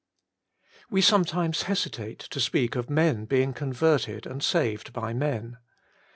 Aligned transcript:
WE 0.89 0.99
sometimes 0.99 1.61
hesitate 1.61 2.17
to 2.17 2.39
speak 2.39 2.75
of 2.75 2.89
men 2.89 3.25
being 3.25 3.53
converted 3.53 4.25
and 4.25 4.41
saved 4.41 4.93
by 4.93 5.13
men. 5.13 5.59